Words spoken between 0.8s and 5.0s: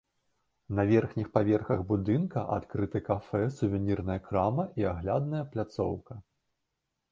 верхніх паверхах будынка адкрыты кафэ, сувенірная крама і